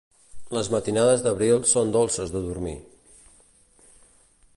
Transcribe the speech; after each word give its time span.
Les 0.57 0.69
matinades 0.75 1.25
d'abril 1.27 1.61
són 1.73 1.91
dolces 1.97 2.33
de 2.37 2.41
dormir. 2.47 2.75